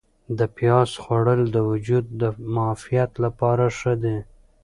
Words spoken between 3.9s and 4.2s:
دي.